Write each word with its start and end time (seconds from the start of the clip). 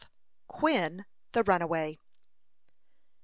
QUIN, 0.47 1.05
THE 1.33 1.43
RUNAWAY. 1.43 1.99